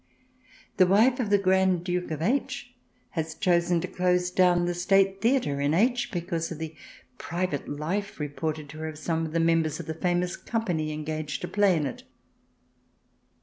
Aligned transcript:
The 0.77 0.87
wife 0.87 1.19
of 1.19 1.29
the 1.29 1.37
Grand 1.37 1.83
Duke 1.83 2.09
of 2.09 2.23
H. 2.23 2.73
has 3.11 3.35
chosen 3.35 3.81
to 3.81 3.87
close 3.87 4.31
down 4.31 4.65
the 4.65 4.73
State 4.73 5.21
Theatre 5.21 5.61
in 5.61 5.75
H. 5.75 6.09
because 6.11 6.51
of 6.51 6.57
the 6.57 6.73
private 7.19 7.69
life, 7.69 8.19
reported 8.19 8.67
to 8.69 8.79
her, 8.79 8.87
of 8.87 8.97
some 8.97 9.27
of 9.27 9.31
the 9.31 9.39
members 9.39 9.79
of 9.79 9.85
the 9.85 9.93
famous 9.93 10.35
company 10.35 10.91
engaged 10.91 11.39
to 11.43 11.47
play 11.47 11.77
in 11.77 11.85
it 11.85 12.01